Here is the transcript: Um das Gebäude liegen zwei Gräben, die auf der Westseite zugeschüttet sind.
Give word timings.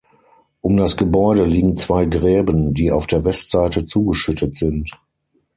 Um 0.61 0.77
das 0.77 0.97
Gebäude 0.97 1.43
liegen 1.45 1.77
zwei 1.77 2.05
Gräben, 2.05 2.73
die 2.73 2.91
auf 2.91 3.05
der 3.05 3.23
Westseite 3.23 3.85
zugeschüttet 3.85 4.55
sind. 4.55 4.89